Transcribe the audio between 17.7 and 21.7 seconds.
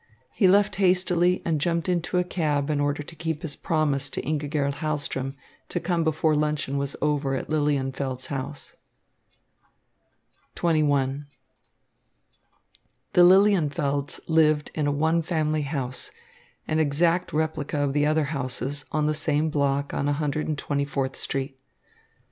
of the other houses on the same block on 124th Street.